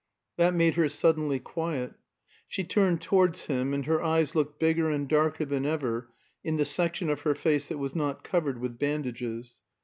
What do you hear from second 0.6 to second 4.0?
her suddenly quiet. She turned towards him, and